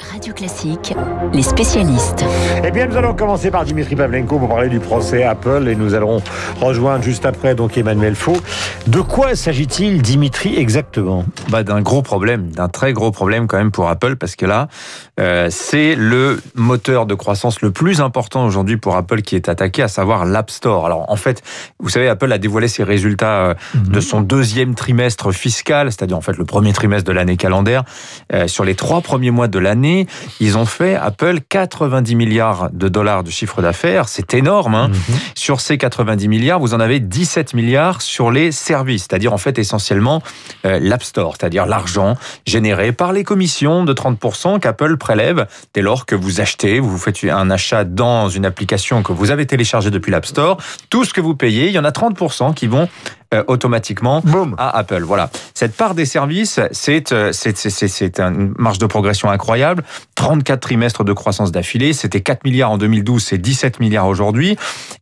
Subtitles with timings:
[0.00, 0.94] Radio Classique,
[1.32, 2.24] les spécialistes.
[2.64, 5.94] Eh bien, nous allons commencer par Dimitri Pavlenko pour parler du procès Apple et nous
[5.94, 6.22] allons
[6.60, 8.36] rejoindre juste après donc Emmanuel Faux.
[8.86, 11.24] De quoi s'agit-il, Dimitri, exactement?
[11.50, 14.68] Bah, D'un gros problème, d'un très gros problème quand même pour Apple parce que là,
[15.20, 19.82] euh, c'est le moteur de croissance le plus important aujourd'hui pour Apple qui est attaqué,
[19.82, 20.86] à savoir l'App Store.
[20.86, 21.42] Alors en fait,
[21.80, 26.22] vous savez, Apple a dévoilé ses résultats euh, de son deuxième trimestre fiscal, c'est-à-dire en
[26.22, 27.84] fait le premier trimestre de l'année calendaire.
[28.32, 29.81] Euh, sur les trois premiers mois de l'année,
[30.40, 34.08] ils ont fait, Apple, 90 milliards de dollars de chiffre d'affaires.
[34.08, 34.74] C'est énorme.
[34.74, 34.88] Hein.
[34.88, 35.16] Mhm.
[35.34, 39.58] Sur ces 90 milliards, vous en avez 17 milliards sur les services, c'est-à-dire en fait
[39.58, 40.22] essentiellement
[40.64, 46.06] euh, l'App Store, c'est-à-dire l'argent généré par les commissions de 30% qu'Apple prélève dès lors
[46.06, 50.10] que vous achetez, vous faites un achat dans une application que vous avez téléchargée depuis
[50.10, 50.56] l'App Store.
[50.90, 52.88] Tout ce que vous payez, il y en a 30% qui vont
[53.32, 54.22] euh, automatiquement
[54.58, 55.02] à Apple.
[55.02, 55.30] Voilà.
[55.54, 57.32] Cette part des services, c'est euh,
[58.18, 59.84] une marge de progression incroyable.
[60.16, 61.92] 34 trimestres de croissance d'affilée.
[61.92, 64.56] C'était 4 milliards en 2012, c'est 17 milliards aujourd'hui.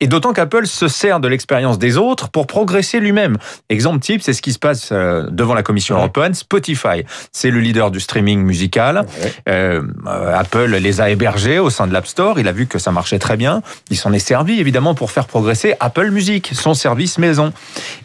[0.00, 3.36] Et d'autant qu'Apple se sert de l'expérience des autres pour progresser lui-même.
[3.68, 6.34] Exemple type, c'est ce qui se passe euh, devant la Commission européenne.
[6.34, 9.06] Spotify, c'est le leader du streaming musical.
[9.46, 12.40] Apple les a hébergés au sein de l'App Store.
[12.40, 13.62] Il a vu que ça marchait très bien.
[13.90, 17.52] Il s'en est servi évidemment pour faire progresser Apple Music, son service maison.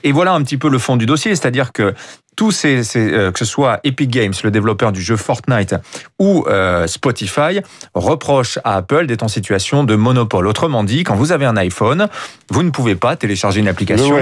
[0.04, 1.94] Et et voilà un petit peu le fond du dossier, c'est-à-dire que
[2.36, 5.76] tous ces, euh, que ce soit Epic Games, le développeur du jeu Fortnite,
[6.18, 7.60] ou euh, Spotify,
[7.94, 10.48] reprochent à Apple d'être en situation de monopole.
[10.48, 12.08] Autrement dit, quand vous avez un iPhone,
[12.50, 14.18] vous ne pouvez pas télécharger une application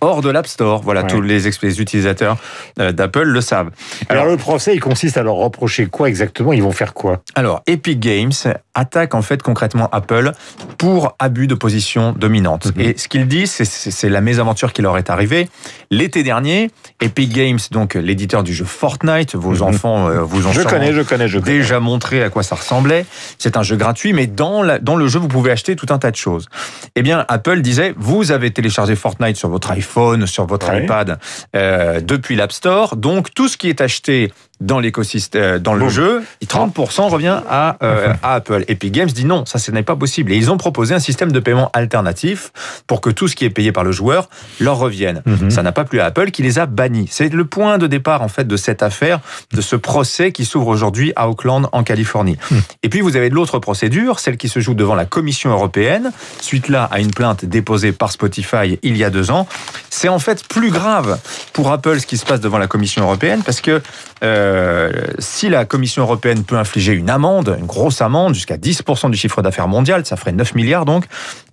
[0.00, 0.82] hors de l'App Store.
[0.82, 2.36] Voilà, tous les, utilisateurs
[2.78, 3.70] euh, d'Apple le savent.
[4.08, 6.52] Alors, le procès, il consiste à leur reprocher quoi exactement?
[6.52, 7.22] Ils vont faire quoi?
[7.34, 8.32] Alors Epic Games
[8.74, 10.32] attaque en fait concrètement Apple
[10.78, 12.76] pour abus de position dominante.
[12.76, 12.82] Mhm.
[12.82, 15.48] Et ce qu'ils disent, c'est la mésaventure qui leur est arrivée.
[15.90, 19.34] L'été dernier, Epic Games donc l'éditeur du jeu Fortnite.
[19.34, 19.62] Vos mhm.
[19.62, 23.06] enfants euh, vous ont je connais, je connais, je déjà montré à quoi ça ressemblait.
[23.38, 26.10] C'est un jeu gratuit, mais dans, dans le jeu, vous pouvez acheter tout un tas
[26.10, 26.48] de choses.
[26.94, 31.18] Eh bien, Apple disait, vous avez téléchargé Fortnite sur votre iPhone, sur votre iPad
[31.54, 35.88] euh, depuis l'App Store, donc tout ce qui est acheté dans l'écosystème, euh, dans le
[35.88, 38.64] jeu, 30% revient à, euh, à Apple.
[38.68, 40.32] Epic Games dit non, ça ce n'est pas possible.
[40.32, 42.52] Et ils ont proposé un système de paiement alternatif
[42.86, 44.28] pour que tout ce qui est payé par le joueur
[44.60, 45.22] leur revienne.
[45.26, 45.50] Mhm.
[45.50, 47.08] Ça n'a pas plu à Apple qui les a bannis.
[47.10, 49.20] C'est le point de départ en fait de cette affaire,
[49.52, 52.36] de ce procès qui s'ouvre aujourd'hui à Oakland en Californie.
[52.50, 52.62] Mhm.
[52.82, 56.68] Et puis vous avez l'autre procédure, celle qui se joue devant la Commission européenne, suite
[56.68, 59.48] là à une plainte déposée par Spotify il y a deux ans.
[59.90, 61.18] C'est en fait plus grave
[61.52, 63.80] pour Apple ce qui se passe devant la Commission européenne parce que
[64.22, 64.42] euh,
[64.72, 69.16] euh, si la Commission européenne peut infliger une amende, une grosse amende, jusqu'à 10% du
[69.16, 71.06] chiffre d'affaires mondial, ça ferait 9 milliards donc,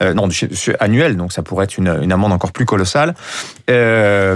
[0.04, 0.30] euh, non,
[0.80, 3.16] annuel, donc ça pourrait être une, amende encore plus colossale.
[3.70, 4.36] Euh,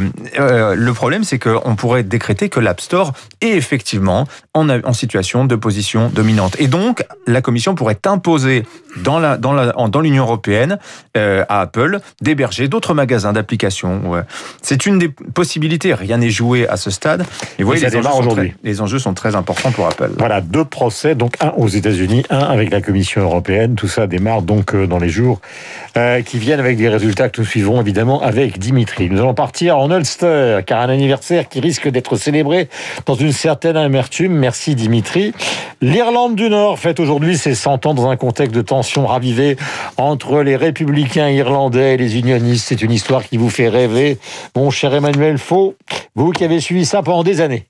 [0.76, 5.56] le problème, c'est qu'on pourrait décréter que l'App Store est effectivement en, en, situation de
[5.56, 6.56] position dominante.
[6.60, 8.64] Et donc, la Commission pourrait imposer
[9.04, 10.78] dans la dans la dans l'Union européenne
[11.16, 14.24] à Apple d'héberger d'autres magasins d'applications.
[14.62, 15.94] C'est une des possibilités.
[15.94, 17.26] Rien n'est joué à ce stade.
[17.58, 20.12] Et voyez, ça démarre aujourd'hui les enjeux sont très importants pour Apple.
[20.18, 23.76] Voilà, deux procès, donc un aux États-Unis, un avec la Commission européenne.
[23.76, 25.42] Tout ça démarre donc euh, dans les jours
[25.98, 29.10] euh, qui viennent avec des résultats que nous suivrons évidemment avec Dimitri.
[29.10, 32.70] Nous allons partir en Ulster, car un anniversaire qui risque d'être célébré
[33.06, 34.34] dans une certaine amertume.
[34.44, 35.32] Merci Dimitri.
[35.80, 39.56] L'Irlande du Nord fête aujourd'hui ses 100 ans dans un contexte de tension ravivée
[39.96, 42.66] entre les républicains irlandais et les unionistes.
[42.68, 44.18] C'est une histoire qui vous fait rêver,
[44.54, 45.76] mon cher Emmanuel Faux,
[46.16, 47.68] vous qui avez suivi ça pendant des années.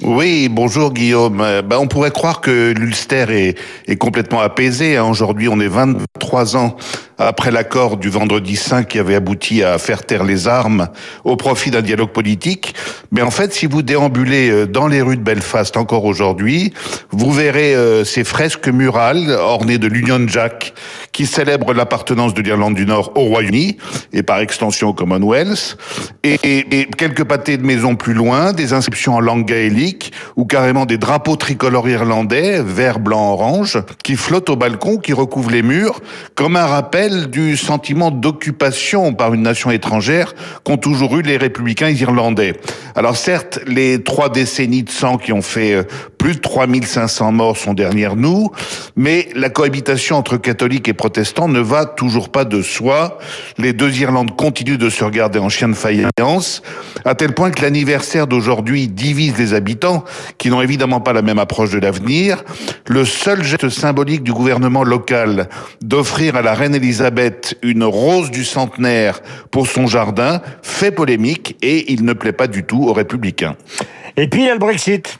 [0.00, 1.40] Oui, bonjour Guillaume.
[1.40, 3.54] Euh, ben, on pourrait croire que l'Ulster
[3.88, 4.96] est, complètement apaisé.
[4.96, 5.04] Hein.
[5.04, 6.76] Aujourd'hui, on est 23 ans
[7.28, 10.88] après l'accord du vendredi 5 qui avait abouti à faire taire les armes
[11.24, 12.74] au profit d'un dialogue politique.
[13.10, 16.72] Mais en fait, si vous déambulez euh, dans les rues de Belfast encore aujourd'hui,
[17.10, 20.74] vous verrez euh, ces fresques murales ornées de l'Union Jack
[21.12, 23.76] qui célèbrent l'appartenance de l'Irlande du Nord au Royaume-Uni
[24.12, 25.76] et par extension au Commonwealth.
[26.24, 30.86] Et, et, quelques pâtés de maisons plus loin, des inscriptions en langue gaélique ou carrément
[30.86, 36.00] des drapeaux tricolores irlandais, vert, blanc, orange, qui flottent au balcon, qui recouvrent les murs,
[36.34, 41.90] comme un rappel du sentiment d'occupation par une nation étrangère qu'ont toujours eu les républicains
[41.90, 42.54] irlandais.
[42.94, 45.82] Alors certes, les trois décennies de sang qui ont fait euh,
[46.22, 48.52] plus de 3500 morts sont derrière nous,
[48.94, 53.18] mais la cohabitation entre catholiques et protestants ne va toujours pas de soi.
[53.58, 56.62] Les deux Irlandes continuent de se regarder en chien de faïence,
[57.04, 60.04] à tel point que l'anniversaire d'aujourd'hui divise les habitants,
[60.38, 62.44] qui n'ont évidemment pas la même approche de l'avenir.
[62.86, 65.48] Le seul geste symbolique du gouvernement local
[65.80, 69.18] d'offrir à la reine Elisabeth une rose du centenaire
[69.50, 73.56] pour son jardin fait polémique et il ne plaît pas du tout aux républicains.
[74.16, 75.18] Et puis il y a le Brexit.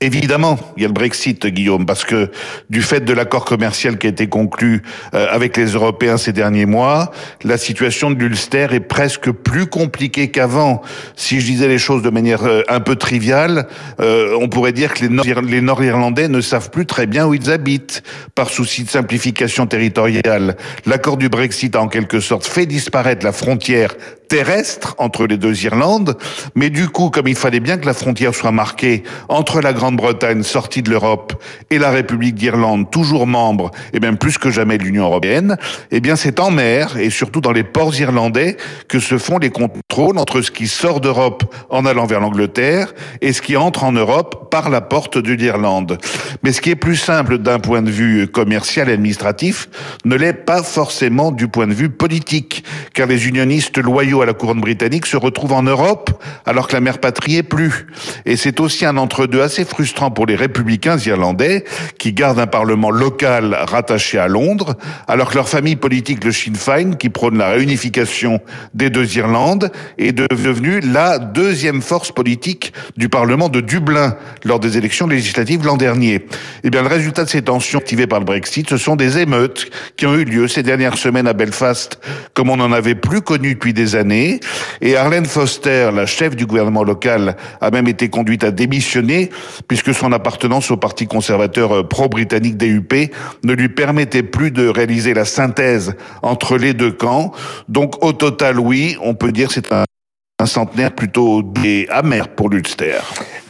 [0.00, 2.30] Évidemment, il y a le Brexit, Guillaume, parce que
[2.70, 4.82] du fait de l'accord commercial qui a été conclu
[5.14, 7.10] euh, avec les Européens ces derniers mois,
[7.44, 10.82] la situation de l'Ulster est presque plus compliquée qu'avant.
[11.16, 13.66] Si je disais les choses de manière euh, un peu triviale,
[14.00, 18.02] euh, on pourrait dire que les Nord-Irlandais ne savent plus très bien où ils habitent,
[18.34, 20.56] par souci de simplification territoriale.
[20.86, 23.94] L'accord du Brexit a en quelque sorte fait disparaître la frontière
[24.30, 26.16] terrestre entre les deux Irlandes,
[26.54, 30.42] mais du coup, comme il fallait bien que la frontière soit marquée entre la Grande-Bretagne
[30.42, 34.84] sortie de l'Europe et la République d'Irlande, toujours membre, et même plus que jamais de
[34.84, 35.56] l'Union européenne,
[35.90, 38.56] eh bien c'est en mer et surtout dans les ports irlandais
[38.88, 43.32] que se font les contrôles entre ce qui sort d'Europe en allant vers l'Angleterre et
[43.32, 45.98] ce qui entre en Europe par la porte de l'Irlande.
[46.42, 49.68] Mais ce qui est plus simple d'un point de vue commercial et administratif
[50.04, 52.64] ne l'est pas forcément du point de vue politique,
[52.94, 56.80] car les unionistes loyaux à la couronne britannique se retrouve en Europe alors que la
[56.80, 57.86] mère patrie est plus.
[58.26, 61.64] Et c'est aussi un entre-deux assez frustrant pour les républicains irlandais
[61.98, 64.76] qui gardent un parlement local rattaché à Londres
[65.08, 68.40] alors que leur famille politique, le Sinn Féin, qui prône la réunification
[68.74, 74.78] des deux Irlandes, est devenue la deuxième force politique du parlement de Dublin lors des
[74.78, 76.26] élections législatives l'an dernier.
[76.64, 79.70] Eh bien, le résultat de ces tensions activées par le Brexit, ce sont des émeutes
[79.96, 82.00] qui ont eu lieu ces dernières semaines à Belfast,
[82.34, 84.40] comme on n'en avait plus connu depuis des années
[84.80, 89.29] et Arlene Foster, la chef du gouvernement local, a même été conduite à démissionner
[89.68, 93.12] puisque son appartenance au parti conservateur euh, pro-britannique DUP
[93.44, 97.32] ne lui permettait plus de réaliser la synthèse entre les deux camps.
[97.68, 101.42] Donc au total, oui, on peut dire c'est un centenaire plutôt
[101.90, 102.98] amer pour l'Ulster.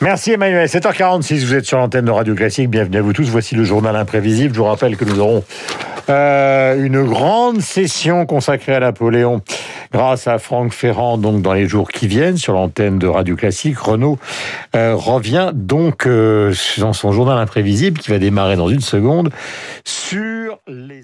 [0.01, 0.67] Merci Emmanuel.
[0.67, 2.71] 7h46, vous êtes sur l'antenne de Radio Classique.
[2.71, 3.29] Bienvenue à vous tous.
[3.29, 4.55] Voici le journal imprévisible.
[4.55, 5.45] Je vous rappelle que nous aurons
[6.09, 9.43] euh, une grande session consacrée à Napoléon
[9.93, 13.79] grâce à Franck Ferrand donc dans les jours qui viennent sur l'antenne de Radio Classique.
[13.79, 14.19] Renaud
[14.75, 19.31] euh, revient donc euh, dans son journal imprévisible qui va démarrer dans une seconde
[19.85, 21.01] sur les.